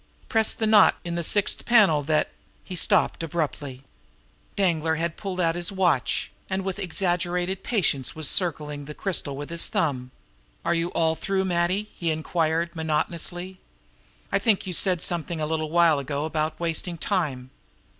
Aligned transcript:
Press 0.29 0.55
the 0.55 0.65
knot 0.65 0.95
in 1.03 1.13
the 1.13 1.21
sixth 1.23 1.63
panel 1.63 2.01
that'" 2.01 2.31
He 2.63 2.75
stopped 2.75 3.21
abruptly. 3.21 3.83
Danglar 4.55 4.95
had 4.95 5.15
pulled 5.15 5.39
out 5.39 5.53
his 5.53 5.71
watch 5.71 6.31
and 6.49 6.63
with 6.63 6.79
exaggerated 6.79 7.61
patience 7.61 8.15
was 8.15 8.27
circling 8.27 8.85
the 8.85 8.95
crystal 8.95 9.37
with 9.37 9.51
his 9.51 9.67
thumb. 9.67 10.09
"Are 10.65 10.73
you 10.73 10.87
all 10.93 11.13
through, 11.13 11.45
Matty?" 11.45 11.87
he 11.93 12.09
inquired 12.09 12.75
monotonously. 12.75 13.59
"I 14.31 14.39
think 14.39 14.65
you 14.65 14.73
said 14.73 15.03
something 15.03 15.39
a 15.39 15.45
little 15.45 15.69
while 15.69 15.99
ago 15.99 16.25
about 16.25 16.59
wasting 16.59 16.97
time. 16.97 17.51